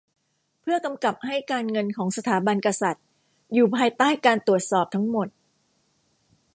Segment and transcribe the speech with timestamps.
[0.61, 3.03] เพื่อกำกับให้การเงินของสถาบันกษัตริย์
[3.53, 5.27] อยู่ภายใต้การตรวจสอบทั้งหมด